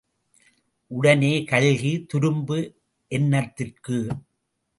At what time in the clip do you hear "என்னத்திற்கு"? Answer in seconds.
3.11-3.99